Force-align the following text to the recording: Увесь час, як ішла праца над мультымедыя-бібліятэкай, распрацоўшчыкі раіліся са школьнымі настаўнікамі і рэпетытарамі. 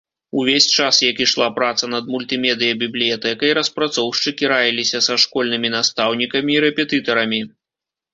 Увесь 0.41 0.67
час, 0.83 0.95
як 1.03 1.19
ішла 1.25 1.47
праца 1.57 1.89
над 1.95 2.07
мультымедыя-бібліятэкай, 2.13 3.53
распрацоўшчыкі 3.59 4.49
раіліся 4.53 5.03
са 5.09 5.19
школьнымі 5.25 5.69
настаўнікамі 5.75 6.57
і 6.57 6.63
рэпетытарамі. 6.67 7.41